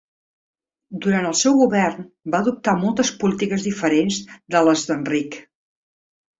[1.03, 2.07] Durant el seu govern
[2.37, 4.21] va adoptar moltes polítiques diferents
[4.57, 5.41] de les d'Enric.